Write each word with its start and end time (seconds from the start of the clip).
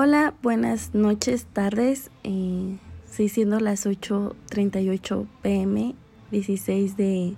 Hola, 0.00 0.32
buenas 0.44 0.94
noches, 0.94 1.46
tardes. 1.52 2.12
Eh, 2.22 2.76
siendo 3.10 3.58
las 3.58 3.84
8.38 3.84 5.26
pm, 5.42 5.96
16 6.30 6.96
de, 6.96 7.34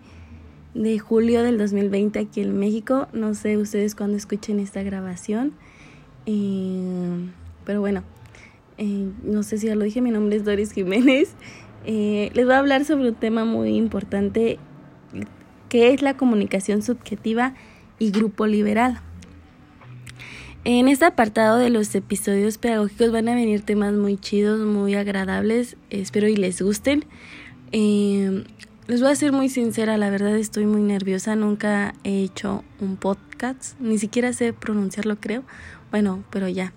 de, 0.74 0.98
julio 0.98 1.42
del 1.42 1.56
2020 1.56 2.18
aquí 2.18 2.42
en 2.42 2.58
México. 2.58 3.08
No 3.14 3.32
sé 3.32 3.56
ustedes 3.56 3.94
cuándo 3.94 4.18
escuchen 4.18 4.60
esta 4.60 4.82
grabación. 4.82 5.54
Eh, 6.26 7.30
pero 7.64 7.80
bueno, 7.80 8.02
eh, 8.76 9.08
no 9.24 9.42
sé 9.42 9.56
si 9.56 9.68
ya 9.68 9.74
lo 9.74 9.86
dije, 9.86 10.02
mi 10.02 10.10
nombre 10.10 10.36
es 10.36 10.44
Doris 10.44 10.72
Jiménez. 10.72 11.32
Eh, 11.86 12.30
les 12.34 12.44
voy 12.44 12.56
a 12.56 12.58
hablar 12.58 12.84
sobre 12.84 13.08
un 13.08 13.14
tema 13.14 13.46
muy 13.46 13.74
importante 13.74 14.58
que 15.70 15.94
es 15.94 16.02
la 16.02 16.18
comunicación 16.18 16.82
subjetiva 16.82 17.54
y 17.98 18.10
grupo 18.10 18.46
liberal. 18.46 19.00
En 20.64 20.88
este 20.88 21.06
apartado 21.06 21.56
de 21.56 21.70
los 21.70 21.94
episodios 21.94 22.58
pedagógicos 22.58 23.10
van 23.10 23.30
a 23.30 23.34
venir 23.34 23.62
temas 23.62 23.94
muy 23.94 24.18
chidos, 24.18 24.60
muy 24.60 24.94
agradables, 24.94 25.78
espero 25.88 26.28
y 26.28 26.36
les 26.36 26.60
gusten. 26.60 27.06
Eh, 27.72 28.44
les 28.86 29.00
voy 29.00 29.10
a 29.10 29.16
ser 29.16 29.32
muy 29.32 29.48
sincera, 29.48 29.96
la 29.96 30.10
verdad 30.10 30.36
estoy 30.36 30.66
muy 30.66 30.82
nerviosa, 30.82 31.34
nunca 31.34 31.94
he 32.04 32.22
hecho 32.22 32.62
un 32.78 32.96
podcast, 32.96 33.80
ni 33.80 33.96
siquiera 33.96 34.34
sé 34.34 34.52
pronunciarlo 34.52 35.16
creo, 35.18 35.44
bueno, 35.90 36.24
pero 36.28 36.46
ya. 36.46 36.74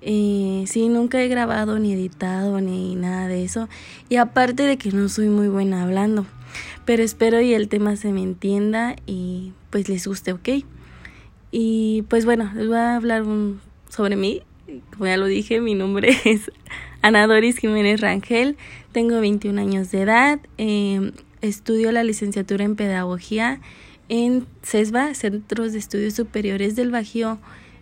Eh, 0.00 0.64
sí, 0.66 0.88
nunca 0.88 1.20
he 1.20 1.28
grabado 1.28 1.78
ni 1.78 1.92
editado 1.92 2.62
ni 2.62 2.94
nada 2.94 3.28
de 3.28 3.44
eso. 3.44 3.68
Y 4.08 4.16
aparte 4.16 4.62
de 4.62 4.78
que 4.78 4.90
no 4.90 5.10
soy 5.10 5.28
muy 5.28 5.48
buena 5.48 5.82
hablando. 5.82 6.24
Pero 6.86 7.02
espero 7.02 7.42
y 7.42 7.52
el 7.52 7.68
tema 7.68 7.96
se 7.96 8.10
me 8.10 8.22
entienda 8.22 8.96
y 9.04 9.52
pues 9.68 9.90
les 9.90 10.06
guste, 10.06 10.32
¿ok? 10.32 10.48
Y 11.50 12.02
pues 12.08 12.24
bueno, 12.24 12.50
les 12.54 12.66
voy 12.66 12.76
a 12.76 12.96
hablar 12.96 13.22
un, 13.22 13.60
sobre 13.88 14.16
mí. 14.16 14.42
Como 14.92 15.06
ya 15.06 15.16
lo 15.16 15.26
dije, 15.26 15.60
mi 15.60 15.74
nombre 15.74 16.16
es 16.24 16.50
Ana 17.02 17.26
Doris 17.26 17.58
Jiménez 17.58 18.00
Rangel. 18.00 18.56
Tengo 18.92 19.20
21 19.20 19.60
años 19.60 19.90
de 19.90 20.02
edad. 20.02 20.40
Em, 20.56 21.12
estudio 21.40 21.92
la 21.92 22.04
licenciatura 22.04 22.64
en 22.64 22.76
Pedagogía 22.76 23.60
en 24.08 24.46
CESBA, 24.62 25.14
Centros 25.14 25.72
de 25.72 25.78
Estudios 25.78 26.14
Superiores 26.14 26.76
del 26.76 26.90
Bajío 26.90 27.38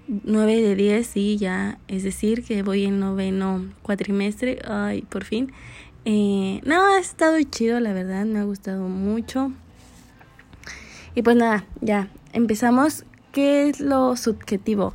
9 0.08 0.60
de 0.60 0.76
10, 0.76 1.16
y 1.16 1.36
ya, 1.36 1.78
es 1.88 2.02
decir, 2.02 2.44
que 2.44 2.62
voy 2.62 2.84
en 2.84 3.00
noveno 3.00 3.64
cuatrimestre, 3.82 4.60
ay, 4.69 5.02
por 5.02 5.24
fin. 5.24 5.52
Eh, 6.04 6.60
no, 6.64 6.94
ha 6.94 6.98
estado 6.98 7.36
chido, 7.42 7.80
la 7.80 7.92
verdad, 7.92 8.24
me 8.24 8.38
ha 8.38 8.44
gustado 8.44 8.88
mucho. 8.88 9.52
Y 11.14 11.22
pues 11.22 11.36
nada, 11.36 11.64
ya, 11.80 12.08
empezamos. 12.32 13.04
¿Qué 13.36 13.68
es 13.68 13.80
lo 13.80 14.16
subjetivo? 14.16 14.94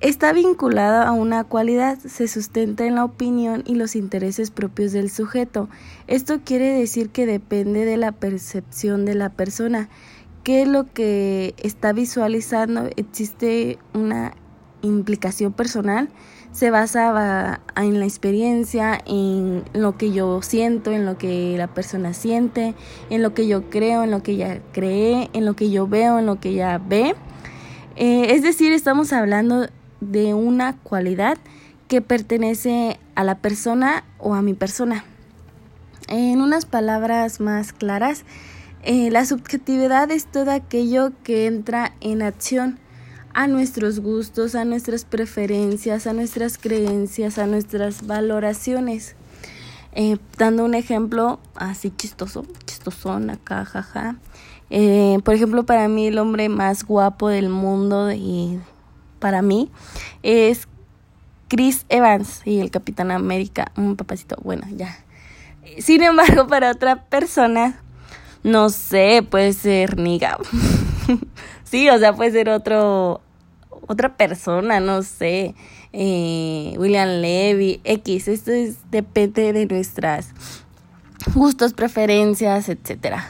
Está 0.00 0.32
vinculada 0.32 1.08
a 1.08 1.10
una 1.10 1.42
cualidad, 1.42 1.98
se 1.98 2.28
sustenta 2.28 2.86
en 2.86 2.94
la 2.94 3.04
opinión 3.04 3.64
y 3.66 3.74
los 3.74 3.96
intereses 3.96 4.52
propios 4.52 4.92
del 4.92 5.10
sujeto. 5.10 5.68
Esto 6.06 6.42
quiere 6.44 6.66
decir 6.66 7.10
que 7.10 7.26
depende 7.26 7.84
de 7.84 7.96
la 7.96 8.12
percepción 8.12 9.04
de 9.04 9.16
la 9.16 9.30
persona 9.30 9.88
qué 10.44 10.62
es 10.62 10.68
lo 10.68 10.84
que 10.84 11.56
está 11.58 11.92
visualizando, 11.92 12.90
existe 12.94 13.80
una 13.92 14.34
implicación 14.82 15.52
personal, 15.52 16.10
se 16.52 16.70
basa 16.70 17.60
en 17.74 17.98
la 17.98 18.04
experiencia, 18.04 19.00
en 19.04 19.64
lo 19.72 19.98
que 19.98 20.12
yo 20.12 20.42
siento, 20.42 20.92
en 20.92 21.04
lo 21.04 21.18
que 21.18 21.56
la 21.58 21.66
persona 21.66 22.14
siente, 22.14 22.76
en 23.10 23.20
lo 23.20 23.34
que 23.34 23.48
yo 23.48 23.68
creo, 23.68 24.04
en 24.04 24.12
lo 24.12 24.22
que 24.22 24.32
ella 24.32 24.62
cree, 24.70 25.28
en 25.32 25.44
lo 25.44 25.54
que 25.54 25.72
yo 25.72 25.88
veo, 25.88 26.20
en 26.20 26.26
lo 26.26 26.38
que 26.38 26.50
ella 26.50 26.78
ve. 26.78 27.16
Eh, 28.00 28.32
es 28.32 28.44
decir, 28.44 28.70
estamos 28.70 29.12
hablando 29.12 29.66
de 30.00 30.32
una 30.32 30.76
cualidad 30.76 31.36
que 31.88 32.00
pertenece 32.00 32.96
a 33.16 33.24
la 33.24 33.38
persona 33.38 34.04
o 34.18 34.34
a 34.34 34.42
mi 34.42 34.54
persona. 34.54 35.04
En 36.06 36.40
unas 36.40 36.64
palabras 36.64 37.40
más 37.40 37.72
claras, 37.72 38.22
eh, 38.84 39.10
la 39.10 39.24
subjetividad 39.24 40.12
es 40.12 40.26
todo 40.26 40.52
aquello 40.52 41.10
que 41.24 41.46
entra 41.46 41.92
en 42.00 42.22
acción 42.22 42.78
a 43.34 43.48
nuestros 43.48 43.98
gustos, 43.98 44.54
a 44.54 44.64
nuestras 44.64 45.04
preferencias, 45.04 46.06
a 46.06 46.12
nuestras 46.12 46.56
creencias, 46.56 47.36
a 47.36 47.48
nuestras 47.48 48.06
valoraciones. 48.06 49.16
Eh, 49.90 50.18
dando 50.36 50.64
un 50.64 50.74
ejemplo 50.74 51.40
así 51.56 51.90
chistoso, 51.90 52.46
chistosón 52.64 53.30
acá, 53.30 53.64
jaja. 53.64 54.18
Eh, 54.70 55.18
por 55.24 55.34
ejemplo, 55.34 55.64
para 55.64 55.88
mí 55.88 56.06
el 56.08 56.18
hombre 56.18 56.48
más 56.48 56.84
guapo 56.84 57.28
del 57.28 57.48
mundo 57.48 58.12
y 58.12 58.60
para 59.18 59.42
mí 59.42 59.70
es 60.22 60.68
Chris 61.48 61.86
Evans 61.88 62.42
y 62.44 62.60
el 62.60 62.70
Capitán 62.70 63.10
América, 63.10 63.72
un 63.76 63.96
papacito, 63.96 64.36
bueno, 64.42 64.66
ya. 64.70 64.98
Sin 65.78 66.02
embargo, 66.02 66.46
para 66.46 66.70
otra 66.70 67.04
persona 67.04 67.82
no 68.42 68.70
sé, 68.70 69.26
puede 69.28 69.52
ser 69.52 69.98
Niga. 69.98 70.38
sí, 71.64 71.88
o 71.88 71.98
sea, 71.98 72.14
puede 72.14 72.30
ser 72.30 72.48
otro, 72.48 73.20
otra 73.86 74.16
persona, 74.16 74.80
no 74.80 75.02
sé. 75.02 75.54
Eh, 75.92 76.74
William 76.78 77.20
Levy, 77.20 77.80
X. 77.84 78.28
Esto 78.28 78.52
es, 78.52 78.76
depende 78.90 79.52
de 79.52 79.66
nuestras 79.66 80.30
gustos, 81.34 81.72
preferencias, 81.72 82.68
etcétera. 82.68 83.26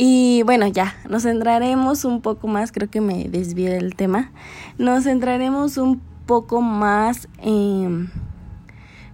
Y 0.00 0.44
bueno, 0.44 0.68
ya, 0.68 0.94
nos 1.08 1.24
centraremos 1.24 2.04
un 2.04 2.20
poco 2.20 2.46
más, 2.46 2.70
creo 2.70 2.88
que 2.88 3.00
me 3.00 3.24
desvié 3.24 3.68
del 3.70 3.96
tema, 3.96 4.30
nos 4.78 5.02
centraremos 5.02 5.76
un 5.76 6.00
poco 6.24 6.60
más 6.60 7.26
en 7.38 8.08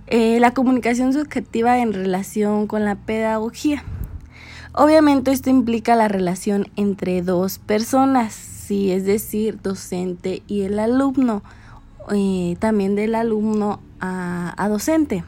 eh, 0.09 0.39
la 0.41 0.53
comunicación 0.53 1.15
subjetiva 1.15 1.79
en 1.79 1.95
relación 1.95 2.67
con 2.67 2.85
la 2.85 2.97
pedagogía. 2.97 3.83
Obviamente 4.75 5.33
esto 5.33 5.49
implica 5.49 5.97
la 5.97 6.09
relación 6.09 6.67
entre 6.77 7.23
dos 7.23 7.59
personas, 7.59 8.35
sí, 8.35 8.93
es 8.93 9.07
decir, 9.07 9.63
docente 9.63 10.43
y 10.49 10.65
el 10.65 10.79
alumno, 10.79 11.43
eh, 12.13 12.57
también 12.59 12.95
del 12.95 13.15
alumno 13.15 13.81
a, 14.01 14.53
a 14.63 14.69
docente. 14.69 15.25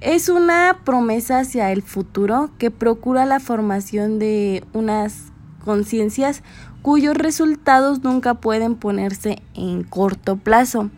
Es 0.00 0.28
una 0.28 0.80
promesa 0.84 1.38
hacia 1.38 1.72
el 1.72 1.80
futuro 1.82 2.50
que 2.58 2.70
procura 2.70 3.24
la 3.24 3.40
formación 3.40 4.18
de 4.18 4.62
unas 4.74 5.32
conciencias 5.64 6.42
cuyos 6.82 7.16
resultados 7.16 8.04
nunca 8.04 8.34
pueden 8.34 8.76
ponerse 8.76 9.42
en 9.54 9.84
corto 9.84 10.36
plazo. 10.36 10.90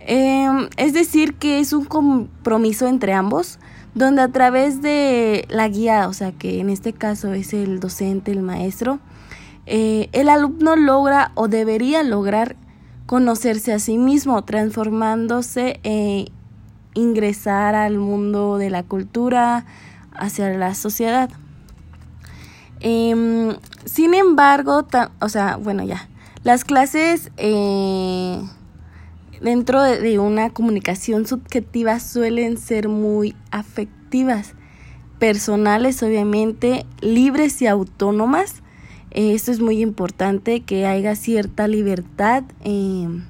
Em, 0.00 0.68
es 0.76 0.92
decir, 0.92 1.34
que 1.34 1.58
es 1.58 1.72
un 1.72 1.84
compromiso 1.84 2.86
entre 2.86 3.12
ambos, 3.12 3.58
donde 3.94 4.22
a 4.22 4.28
través 4.28 4.80
de 4.82 5.44
la 5.50 5.68
guía, 5.68 6.08
o 6.08 6.12
sea 6.12 6.30
que 6.32 6.60
en 6.60 6.70
este 6.70 6.92
caso 6.92 7.34
es 7.34 7.52
el 7.52 7.80
docente, 7.80 8.30
el 8.30 8.42
maestro, 8.42 9.00
eh, 9.66 10.08
el 10.12 10.28
alumno 10.28 10.76
logra 10.76 11.32
o 11.34 11.48
debería 11.48 12.02
lograr 12.04 12.56
conocerse 13.04 13.72
a 13.72 13.80
sí 13.80 13.98
mismo, 13.98 14.44
transformándose 14.44 15.80
e 15.82 16.28
ingresar 16.98 17.74
al 17.74 17.98
mundo 17.98 18.58
de 18.58 18.70
la 18.70 18.82
cultura, 18.82 19.64
hacia 20.12 20.50
la 20.50 20.74
sociedad. 20.74 21.30
Em, 22.80 23.56
sin 23.84 24.14
embargo, 24.14 24.86
o 25.20 25.28
sea, 25.28 25.56
bueno, 25.56 25.84
ya, 25.84 26.08
las 26.44 26.64
clases 26.64 27.30
eh, 27.36 28.40
dentro 29.40 29.82
de 29.82 30.18
una 30.18 30.50
comunicación 30.50 31.26
subjetiva 31.26 32.00
suelen 32.00 32.58
ser 32.58 32.88
muy 32.88 33.34
afectivas, 33.50 34.54
personales 35.18 36.02
obviamente, 36.02 36.86
libres 37.00 37.60
y 37.62 37.66
autónomas. 37.66 38.62
Eh, 39.10 39.34
esto 39.34 39.50
es 39.50 39.60
muy 39.60 39.80
importante 39.80 40.60
que 40.60 40.86
haya 40.86 41.16
cierta 41.16 41.66
libertad 41.66 42.44
em, 42.62 43.24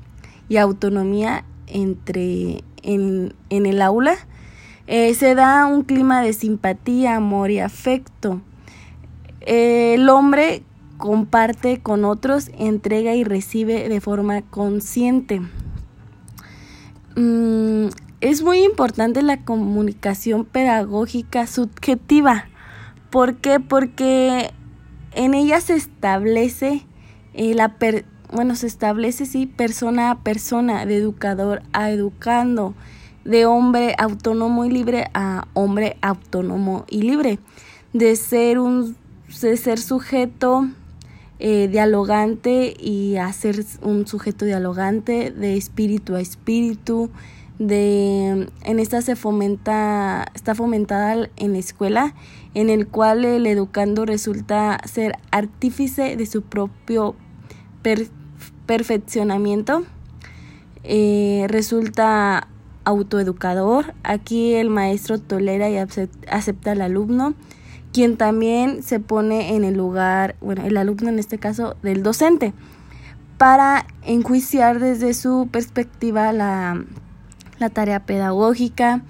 y 0.48 0.56
autonomía 0.56 1.44
entre 1.66 2.62
en, 2.83 3.34
el 3.51 3.83
aula. 3.83 4.16
Eh, 4.86 5.15
se 5.15 5.34
da 5.34 5.66
un 5.66 5.83
clima 5.83 6.22
de 6.22 6.33
simpatía, 6.33 7.16
amor 7.16 7.51
y 7.51 7.60
afecto. 7.60 8.41
el 9.41 10.09
hombre 10.09 10.63
comparte 10.98 11.80
con 11.80 12.04
otros, 12.04 12.51
entrega 12.59 13.15
y 13.15 13.25
recibe 13.25 13.89
de 13.89 14.01
forma 14.01 14.42
consciente. 14.42 15.41
Mm, 17.16 17.89
es 18.21 18.42
muy 18.42 18.65
importante 18.65 19.22
la 19.22 19.45
comunicación 19.45 20.45
pedagógica 20.45 21.47
subjetiva. 21.47 22.47
¿Por 23.10 23.36
qué? 23.36 23.60
Porque 23.60 24.53
en 25.13 25.34
ella 25.34 25.60
se 25.60 25.74
establece 25.74 26.84
eh, 27.33 27.54
la 27.54 27.77
bueno, 28.33 28.54
se 28.57 28.66
establece 28.66 29.27
sí 29.27 29.47
persona 29.47 30.10
a 30.10 30.19
persona, 30.21 30.86
de 30.86 30.97
educador 30.97 31.63
a 31.72 31.91
educando, 31.91 32.75
de 33.25 33.47
hombre 33.47 33.95
autónomo 33.98 34.65
y 34.65 34.71
libre 34.71 35.10
a 35.15 35.47
hombre 35.54 35.97
autónomo 36.03 36.84
y 36.89 37.03
libre, 37.03 37.39
de 37.92 38.16
ser 38.16 38.59
un 38.59 38.97
de 39.42 39.57
ser 39.59 39.78
sujeto 39.78 40.66
eh, 41.39 41.69
dialogante 41.71 42.75
y 42.78 43.16
a 43.16 43.33
ser 43.33 43.65
un 43.83 44.07
sujeto 44.07 44.45
dialogante 44.45 45.31
de 45.31 45.57
espíritu 45.57 46.15
a 46.16 46.21
espíritu, 46.21 47.10
de 47.59 48.48
en 48.63 48.78
esta 48.78 49.03
se 49.03 49.16
fomenta 49.16 50.27
está 50.34 50.54
fomentada 50.54 51.28
en 51.36 51.53
la 51.53 51.59
escuela 51.59 52.15
en 52.54 52.71
el 52.71 52.86
cual 52.86 53.24
el 53.24 53.47
educando 53.47 54.07
resulta 54.07 54.81
ser 54.84 55.16
artífice 55.31 56.16
de 56.16 56.27
su 56.27 56.42
propio 56.42 57.16
perfeccionamiento 58.68 59.84
eh, 60.84 61.47
resulta 61.48 62.48
autoeducador. 62.84 63.94
Aquí 64.04 64.54
el 64.54 64.68
maestro 64.68 65.18
tolera 65.18 65.70
y 65.70 65.78
acepta 65.78 66.72
al 66.72 66.82
alumno 66.82 67.34
quien 67.92 68.18
también 68.18 68.82
se 68.82 69.00
pone 69.00 69.56
en 69.56 69.65
el 69.65 69.74
lugar 69.74 70.36
bueno 70.42 70.62
el 70.66 70.76
alumno 70.76 71.09
en 71.09 71.18
este 71.18 71.38
caso 71.38 71.74
del 71.82 72.03
docente 72.03 72.53
para 73.38 73.86
enjuiciar 74.03 74.78
desde 74.78 75.14
su 75.14 75.48
perspectiva 75.50 76.34
la 76.34 76.84
la 77.59 77.71
tarea 77.71 78.04
pedagógica 78.04 79.03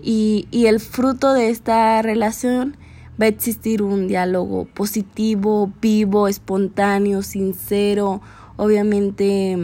y, 0.00 0.46
y 0.52 0.66
el 0.66 0.78
fruto 0.78 1.32
de 1.32 1.50
esta 1.50 2.00
relación 2.02 2.76
va 3.20 3.26
a 3.26 3.28
existir 3.28 3.82
un 3.82 4.06
diálogo 4.06 4.64
positivo, 4.64 5.70
vivo, 5.82 6.28
espontáneo, 6.28 7.22
sincero, 7.22 8.22
obviamente 8.60 9.56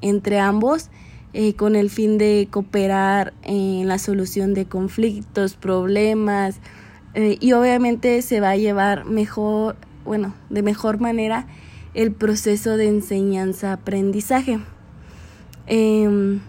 entre 0.00 0.38
ambos, 0.38 0.90
eh, 1.32 1.54
con 1.54 1.76
el 1.76 1.90
fin 1.90 2.18
de 2.18 2.48
cooperar 2.50 3.32
en 3.42 3.86
la 3.86 3.98
solución 3.98 4.54
de 4.54 4.66
conflictos, 4.66 5.54
problemas, 5.54 6.58
eh, 7.14 7.38
y 7.40 7.52
obviamente 7.52 8.20
se 8.22 8.40
va 8.40 8.50
a 8.50 8.56
llevar 8.56 9.04
mejor, 9.04 9.76
bueno, 10.04 10.34
de 10.48 10.62
mejor 10.62 11.00
manera 11.00 11.46
el 11.94 12.12
proceso 12.12 12.76
de 12.76 12.88
enseñanza-aprendizaje. 12.88 14.58
Em, 15.66 16.40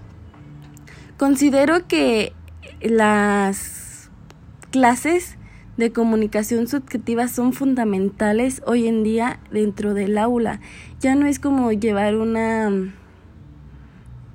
Considero 1.21 1.87
que 1.87 2.33
las 2.81 4.09
clases 4.71 5.37
de 5.81 5.91
comunicación 5.91 6.67
subjetiva 6.67 7.27
son 7.27 7.53
fundamentales 7.53 8.61
hoy 8.67 8.87
en 8.87 9.03
día 9.03 9.39
dentro 9.51 9.93
del 9.95 10.17
aula. 10.17 10.61
Ya 10.99 11.15
no 11.15 11.25
es 11.25 11.39
como 11.39 11.71
llevar 11.71 12.15
una 12.15 12.69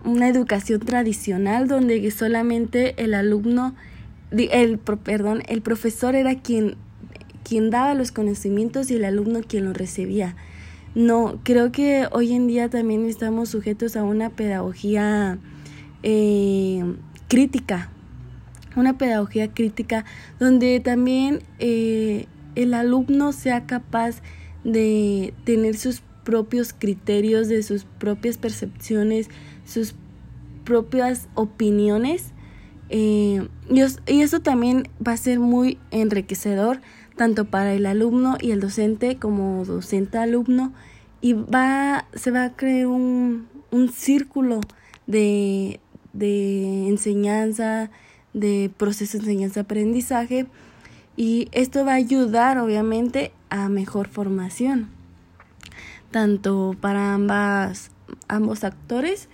una 0.04 0.28
educación 0.28 0.81
tradicional 0.81 1.69
donde 1.69 2.10
solamente 2.10 3.02
el 3.02 3.14
alumno 3.14 3.75
el 4.31 4.78
perdón, 4.78 5.43
el 5.46 5.62
profesor 5.62 6.16
era 6.16 6.34
quien 6.34 6.76
quien 7.44 7.70
daba 7.70 7.94
los 7.94 8.10
conocimientos 8.10 8.90
y 8.90 8.96
el 8.96 9.04
alumno 9.04 9.40
quien 9.40 9.66
los 9.66 9.76
recibía. 9.76 10.34
No, 10.96 11.38
creo 11.44 11.70
que 11.70 12.08
hoy 12.10 12.32
en 12.32 12.48
día 12.48 12.69
también 12.70 13.04
estamos 13.06 13.50
sujetos 13.50 13.96
a 13.96 14.02
una 14.02 14.31
pedagogía 14.31 15.38
eh, 16.02 16.82
crítica, 17.28 17.90
una 18.76 18.99
pedagogía 18.99 19.52
crítica 19.52 20.05
donde 20.38 20.81
también 20.81 21.40
eh, 21.58 22.26
el 22.55 22.75
alumno 22.75 23.32
sea 23.32 23.67
capaz 23.67 24.23
de 24.64 25.34
tener 25.44 25.76
sus 25.76 26.02
propios 26.25 26.73
criterios, 26.73 27.49
de 27.49 27.62
sus 27.62 27.84
propias 27.84 28.37
percepciones, 28.37 29.28
sus 29.64 29.94
propias 30.64 31.28
opiniones. 31.34 32.32
Eh, 32.88 33.49
y, 33.70 34.20
eso 34.20 34.40
también 34.40 34.88
va 35.05 35.12
a 35.12 35.17
ser 35.17 35.40
muy 35.40 35.79
enriquecedor 35.90 36.81
tanto 37.17 37.46
para 37.46 37.75
el 37.75 37.87
alumno 37.87 38.37
y 38.40 38.50
el 38.50 38.61
docente 38.61 39.17
como 39.17 39.64
docente 39.64 40.19
alumno 40.19 40.72
y 41.20 41.32
va 41.32 42.06
se 42.14 42.31
va 42.31 42.44
a 42.44 42.56
crear 42.56 42.87
un, 42.87 43.49
un 43.70 43.88
círculo 43.88 44.61
de, 45.06 45.81
de 46.12 46.88
enseñanza, 46.88 47.90
de 48.36 48.70
proceso 48.76 49.16
de 49.16 49.24
enseñanza-aprendizaje 49.24 50.46
y 51.16 51.48
esto 51.52 51.84
va 51.84 51.92
a 51.92 51.96
ayudar 51.96 52.58
obviamente 52.58 53.32
a 53.48 53.70
mejor 53.70 54.08
formación, 54.08 54.90
tanto 56.10 56.76
para 56.78 57.14
ambas, 57.14 57.90
ambos 58.28 58.62
actores. 58.62 59.28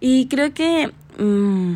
Y 0.00 0.28
creo 0.28 0.54
que 0.54 0.90
mm, 1.18 1.74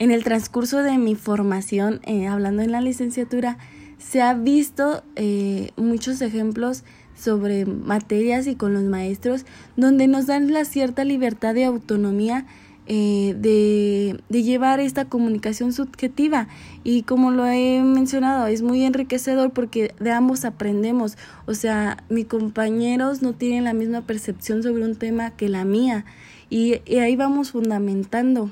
en 0.00 0.10
el 0.10 0.24
transcurso 0.24 0.82
de 0.82 0.98
mi 0.98 1.14
formación, 1.14 2.00
eh, 2.02 2.26
hablando 2.26 2.62
en 2.62 2.72
la 2.72 2.80
licenciatura, 2.80 3.58
se 3.98 4.20
ha 4.20 4.34
visto 4.34 5.04
eh, 5.14 5.70
muchos 5.76 6.20
ejemplos 6.20 6.82
sobre 7.16 7.66
materias 7.66 8.48
y 8.48 8.56
con 8.56 8.74
los 8.74 8.82
maestros 8.82 9.44
donde 9.76 10.08
nos 10.08 10.26
dan 10.26 10.52
la 10.52 10.64
cierta 10.64 11.04
libertad 11.04 11.54
de 11.54 11.66
autonomía 11.66 12.46
eh, 12.86 13.34
de, 13.38 14.18
de, 14.28 14.42
llevar 14.42 14.80
esta 14.80 15.04
comunicación 15.04 15.72
subjetiva. 15.72 16.48
Y 16.82 17.02
como 17.02 17.30
lo 17.30 17.46
he 17.46 17.80
mencionado 17.80 18.46
es 18.48 18.62
muy 18.62 18.84
enriquecedor 18.84 19.52
porque 19.52 19.94
de 20.00 20.10
ambos 20.10 20.44
aprendemos. 20.44 21.16
O 21.46 21.54
sea 21.54 22.02
mis 22.08 22.26
compañeros 22.26 23.22
no 23.22 23.34
tienen 23.34 23.64
la 23.64 23.72
misma 23.72 24.00
percepción 24.00 24.64
sobre 24.64 24.84
un 24.84 24.96
tema 24.96 25.30
que 25.30 25.48
la 25.48 25.64
mía. 25.64 26.04
Y, 26.50 26.80
ahí 26.98 27.14
vamos 27.14 27.52
fundamentando. 27.52 28.50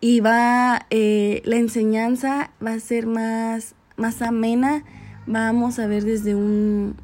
Y 0.00 0.20
va 0.20 0.86
eh, 0.90 1.42
la 1.44 1.56
enseñanza 1.56 2.50
va 2.64 2.72
a 2.72 2.80
ser 2.80 3.06
más 3.06 3.74
más 3.96 4.22
amena. 4.22 4.82
Vamos 5.26 5.78
a 5.78 5.86
ver 5.86 6.04
desde 6.04 6.34
un 6.34 6.96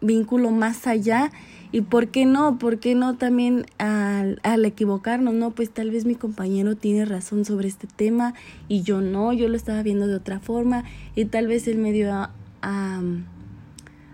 vínculo 0.00 0.50
más 0.50 0.86
allá 0.86 1.30
y 1.72 1.80
por 1.80 2.08
qué 2.08 2.26
no, 2.26 2.58
por 2.58 2.78
qué 2.78 2.94
no 2.94 3.16
también 3.16 3.64
al, 3.78 4.38
al 4.42 4.64
equivocarnos, 4.66 5.32
no, 5.32 5.52
pues 5.52 5.70
tal 5.70 5.90
vez 5.90 6.04
mi 6.04 6.14
compañero 6.14 6.76
tiene 6.76 7.06
razón 7.06 7.46
sobre 7.46 7.66
este 7.66 7.86
tema 7.86 8.34
y 8.68 8.82
yo 8.82 9.00
no, 9.00 9.32
yo 9.32 9.48
lo 9.48 9.56
estaba 9.56 9.82
viendo 9.82 10.06
de 10.06 10.14
otra 10.14 10.38
forma 10.38 10.84
y 11.16 11.24
tal 11.24 11.46
vez 11.46 11.66
él 11.66 11.78
me 11.78 11.92
dio 11.92 12.12
a, 12.12 12.30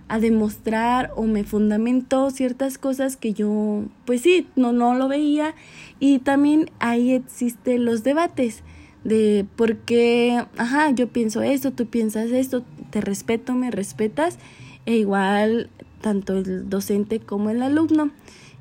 a, 0.09 0.19
demostrar 0.21 1.13
o 1.17 1.25
me 1.25 1.43
fundamentó 1.43 2.31
ciertas 2.31 2.79
cosas 2.79 3.17
que 3.17 3.35
yo, 3.35 3.83
pues 4.07 4.23
sí, 4.23 4.47
no, 4.57 4.73
no 4.73 4.95
lo 4.95 5.09
veía. 5.09 5.55
Y 6.01 6.21
también 6.21 6.71
ahí 6.79 7.13
existen 7.13 7.85
los 7.85 8.05
debates 8.05 8.63
de 9.05 9.47
por 9.57 9.77
qué, 9.79 10.45
ajá, 10.57 10.91
yo 10.93 11.09
pienso 11.09 11.43
esto, 11.43 11.73
tú 11.73 11.87
piensas 11.87 12.31
esto, 12.31 12.65
te 12.91 13.01
respeto, 13.01 13.55
me 13.55 13.71
respetas, 13.71 14.39
e 14.87 14.97
igual 14.97 15.71
tanto 16.01 16.35
el 16.35 16.69
docente 16.69 17.21
como 17.21 17.51
el 17.51 17.63
alumno. 17.63 18.11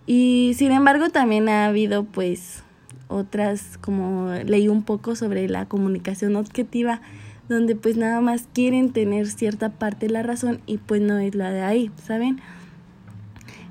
Y 0.05 0.53
sin 0.55 0.71
embargo 0.71 1.09
también 1.09 1.49
ha 1.49 1.65
habido 1.65 2.05
pues 2.05 2.63
otras, 3.07 3.77
como 3.79 4.31
leí 4.45 4.67
un 4.67 4.83
poco 4.83 5.15
sobre 5.15 5.47
la 5.49 5.65
comunicación 5.67 6.35
objetiva, 6.35 7.01
donde 7.49 7.75
pues 7.75 7.97
nada 7.97 8.21
más 8.21 8.47
quieren 8.53 8.91
tener 8.91 9.27
cierta 9.27 9.69
parte 9.69 10.07
de 10.07 10.13
la 10.13 10.23
razón 10.23 10.61
y 10.65 10.77
pues 10.77 11.01
no 11.01 11.17
es 11.17 11.35
la 11.35 11.51
de 11.51 11.61
ahí, 11.61 11.91
¿saben? 12.03 12.41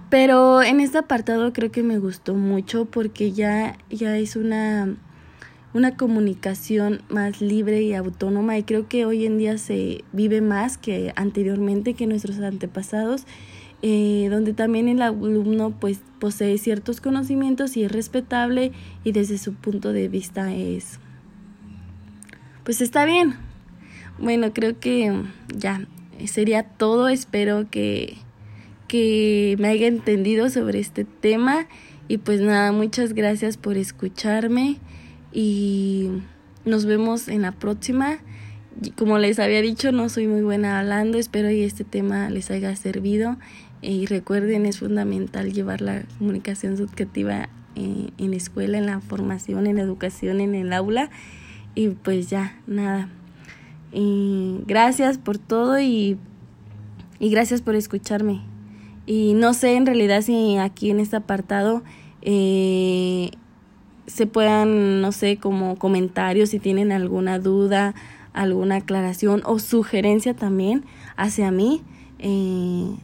Pero 0.08 0.62
en 0.62 0.80
este 0.80 0.98
apartado 0.98 1.52
creo 1.52 1.70
que 1.70 1.82
me 1.82 1.98
gustó 1.98 2.34
mucho 2.34 2.84
porque 2.84 3.32
ya, 3.32 3.76
ya 3.90 4.16
es 4.16 4.36
una, 4.36 4.96
una 5.74 5.96
comunicación 5.96 7.02
más 7.08 7.40
libre 7.40 7.82
y 7.82 7.94
autónoma 7.94 8.56
y 8.56 8.62
creo 8.62 8.88
que 8.88 9.04
hoy 9.04 9.26
en 9.26 9.38
día 9.38 9.58
se 9.58 10.04
vive 10.12 10.40
más 10.40 10.78
que 10.78 11.12
anteriormente 11.16 11.94
que 11.94 12.06
nuestros 12.06 12.38
antepasados 12.38 13.26
eh, 13.82 14.28
donde 14.30 14.54
también 14.54 14.88
el 14.88 15.02
alumno 15.02 15.70
pues 15.78 16.00
posee 16.18 16.56
ciertos 16.56 17.00
conocimientos 17.02 17.76
y 17.76 17.84
es 17.84 17.92
respetable 17.92 18.72
y 19.04 19.12
desde 19.12 19.36
su 19.36 19.52
punto 19.54 19.92
de 19.92 20.08
vista 20.08 20.54
es 20.54 20.98
pues 22.64 22.80
está 22.80 23.04
bien. 23.04 23.34
Bueno 24.18 24.52
creo 24.52 24.80
que 24.80 25.22
ya 25.54 25.86
sería 26.24 26.64
todo. 26.64 27.08
Espero 27.08 27.70
que 27.70 28.16
que 28.88 29.56
me 29.58 29.68
haya 29.68 29.88
entendido 29.88 30.48
sobre 30.48 30.80
este 30.80 31.04
tema. 31.04 31.66
Y 32.08 32.18
pues 32.18 32.40
nada 32.40 32.72
muchas 32.72 33.12
gracias 33.12 33.56
por 33.56 33.76
escucharme 33.76 34.78
y 35.32 36.10
nos 36.64 36.84
vemos 36.86 37.28
en 37.28 37.42
la 37.42 37.52
próxima 37.52 38.18
como 38.96 39.18
les 39.18 39.38
había 39.38 39.62
dicho, 39.62 39.92
no 39.92 40.08
soy 40.08 40.26
muy 40.26 40.42
buena 40.42 40.78
hablando, 40.80 41.18
espero 41.18 41.48
que 41.48 41.64
este 41.64 41.84
tema 41.84 42.28
les 42.28 42.50
haya 42.50 42.74
servido 42.76 43.36
y 43.80 44.06
recuerden, 44.06 44.66
es 44.66 44.80
fundamental 44.80 45.52
llevar 45.52 45.80
la 45.80 46.02
comunicación 46.18 46.76
subjetiva 46.76 47.48
en, 47.74 48.12
en 48.18 48.30
la 48.30 48.36
escuela, 48.36 48.78
en 48.78 48.86
la 48.86 49.00
formación, 49.00 49.66
en 49.66 49.76
la 49.76 49.82
educación, 49.82 50.40
en 50.40 50.54
el 50.54 50.72
aula. 50.72 51.10
Y 51.74 51.88
pues 51.88 52.28
ya, 52.30 52.58
nada. 52.66 53.08
Y 53.92 54.60
gracias 54.66 55.18
por 55.18 55.38
todo 55.38 55.78
y, 55.78 56.18
y 57.18 57.30
gracias 57.30 57.62
por 57.62 57.74
escucharme. 57.74 58.42
Y 59.06 59.34
no 59.34 59.54
sé 59.54 59.76
en 59.76 59.86
realidad 59.86 60.22
si 60.22 60.56
aquí 60.56 60.90
en 60.90 61.00
este 61.00 61.16
apartado 61.16 61.82
eh, 62.22 63.30
se 64.06 64.26
puedan, 64.26 65.00
no 65.00 65.12
sé, 65.12 65.36
como 65.36 65.76
comentarios, 65.76 66.50
si 66.50 66.58
tienen 66.58 66.92
alguna 66.92 67.38
duda, 67.38 67.94
alguna 68.32 68.76
aclaración 68.76 69.42
o 69.44 69.58
sugerencia 69.58 70.34
también 70.34 70.84
hacia 71.16 71.50
mí. 71.50 71.82
Eh, 72.18 72.94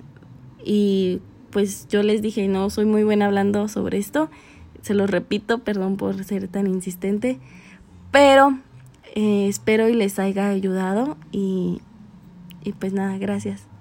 y 0.65 1.21
pues 1.51 1.89
yo 1.89 2.03
les 2.03 2.23
dije, 2.23 2.49
no 2.49 2.71
soy 2.71 2.87
muy 2.87 3.05
buena 3.05 3.27
hablando 3.27 3.69
sobre 3.69 3.99
esto, 3.99 4.31
se 4.81 4.95
lo 4.95 5.07
repito, 5.07 5.59
perdón 5.59 5.97
por 5.97 6.23
ser 6.25 6.49
tan 6.49 6.67
insistente, 6.67 7.39
pero 8.11 8.59
eh, 9.15 9.47
espero 9.49 9.89
y 9.89 9.95
les 9.95 10.19
haya 10.19 10.49
ayudado 10.49 11.17
y, 11.31 11.81
y 12.65 12.73
pues 12.73 12.93
nada, 12.93 13.19
gracias. 13.19 13.72